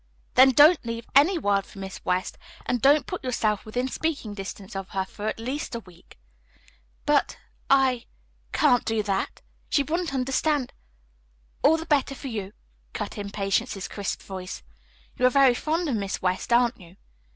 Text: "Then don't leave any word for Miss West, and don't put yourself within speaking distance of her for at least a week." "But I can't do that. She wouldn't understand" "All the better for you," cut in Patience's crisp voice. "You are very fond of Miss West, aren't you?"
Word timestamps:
"Then 0.33 0.49
don't 0.49 0.83
leave 0.83 1.05
any 1.13 1.37
word 1.37 1.63
for 1.63 1.77
Miss 1.77 2.03
West, 2.03 2.39
and 2.65 2.81
don't 2.81 3.05
put 3.05 3.23
yourself 3.23 3.65
within 3.65 3.87
speaking 3.87 4.33
distance 4.33 4.75
of 4.75 4.89
her 4.89 5.05
for 5.05 5.27
at 5.27 5.39
least 5.39 5.75
a 5.75 5.79
week." 5.81 6.17
"But 7.05 7.37
I 7.69 8.07
can't 8.51 8.83
do 8.83 9.03
that. 9.03 9.43
She 9.69 9.83
wouldn't 9.83 10.11
understand" 10.15 10.73
"All 11.61 11.77
the 11.77 11.85
better 11.85 12.15
for 12.15 12.29
you," 12.29 12.53
cut 12.93 13.19
in 13.19 13.29
Patience's 13.29 13.87
crisp 13.87 14.23
voice. 14.23 14.63
"You 15.19 15.27
are 15.27 15.29
very 15.29 15.53
fond 15.53 15.87
of 15.87 15.95
Miss 15.97 16.19
West, 16.19 16.51
aren't 16.51 16.81
you?" 16.81 16.95